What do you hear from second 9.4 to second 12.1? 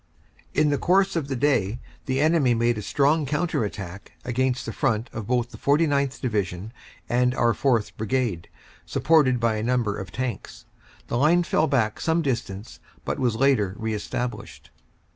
a number of tanks. The line fell back